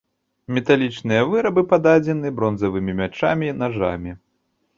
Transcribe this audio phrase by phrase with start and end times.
[0.57, 4.11] Металічныя вырабы пададзены бронзавымі мячамі, нажамі.